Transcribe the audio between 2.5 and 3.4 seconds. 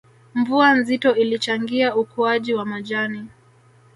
wa majani